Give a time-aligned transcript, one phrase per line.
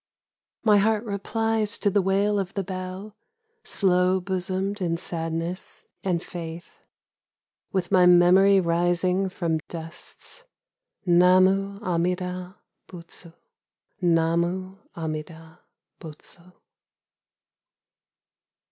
[0.63, 3.15] My heart replies to the wail of the bell,
[3.63, 6.79] Slow bosomed in sadness and faith,
[7.71, 10.43] With my memory rising from dusts,
[11.05, 13.33] Namu amida butsu!
[14.01, 15.59] Namu amida
[15.99, 16.51] butsu